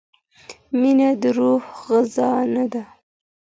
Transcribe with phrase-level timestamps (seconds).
[0.79, 2.83] مینه د روح غذا نه ده.